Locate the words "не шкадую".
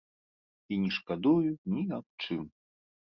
0.85-1.51